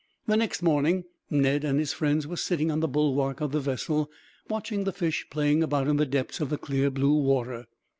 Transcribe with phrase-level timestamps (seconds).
[0.25, 4.09] The next morning, Ned and his friends were sitting on the bulwark of the vessel,
[4.49, 7.65] watching the fish playing about in the depths of the clear blue water.